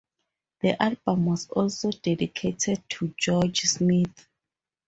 The 0.61 0.81
album 0.81 1.27
was 1.27 1.47
also 1.51 1.91
dedicated 1.91 2.81
to 2.89 3.13
George 3.19 3.59
Smith. 3.59 4.27